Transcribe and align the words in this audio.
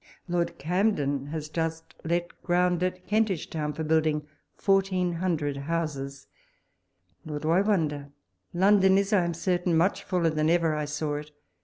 Lord 0.27 0.57
Camden 0.57 1.27
has 1.27 1.47
just 1.47 1.93
let 2.03 2.41
ground 2.41 2.81
at 2.81 3.05
Kentish 3.05 3.51
Town 3.51 3.71
for 3.71 3.83
building 3.83 4.25
fourteen 4.55 5.13
hundred 5.13 5.55
houses— 5.57 6.25
nor 7.23 7.37
do 7.37 7.51
I 7.51 7.61
wonder; 7.61 8.09
London 8.51 8.97
is, 8.97 9.13
I 9.13 9.23
am 9.25 9.35
certain, 9.35 9.77
much 9.77 10.03
fuller 10.03 10.31
than 10.31 10.49
ever 10.49 10.73
I 10.73 10.85
saw 10.85 11.17
it. 11.17 11.29